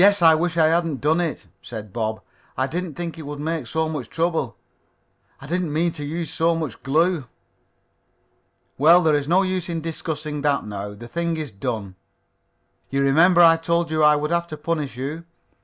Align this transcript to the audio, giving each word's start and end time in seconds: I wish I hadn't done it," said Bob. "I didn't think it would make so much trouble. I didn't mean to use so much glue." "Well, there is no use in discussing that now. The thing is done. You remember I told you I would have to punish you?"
I 0.19 0.33
wish 0.33 0.57
I 0.57 0.65
hadn't 0.65 0.99
done 0.99 1.21
it," 1.21 1.45
said 1.61 1.93
Bob. 1.93 2.21
"I 2.57 2.65
didn't 2.65 2.95
think 2.95 3.19
it 3.19 3.25
would 3.27 3.39
make 3.39 3.67
so 3.67 3.87
much 3.87 4.09
trouble. 4.09 4.55
I 5.39 5.45
didn't 5.45 5.71
mean 5.71 5.91
to 5.91 6.03
use 6.03 6.33
so 6.33 6.55
much 6.55 6.81
glue." 6.81 7.25
"Well, 8.79 9.03
there 9.03 9.13
is 9.13 9.27
no 9.27 9.43
use 9.43 9.69
in 9.69 9.79
discussing 9.79 10.41
that 10.41 10.65
now. 10.65 10.95
The 10.95 11.07
thing 11.07 11.37
is 11.37 11.51
done. 11.51 11.97
You 12.89 13.03
remember 13.03 13.41
I 13.41 13.57
told 13.57 13.91
you 13.91 14.01
I 14.01 14.15
would 14.15 14.31
have 14.31 14.47
to 14.47 14.57
punish 14.57 14.97
you?" 14.97 15.23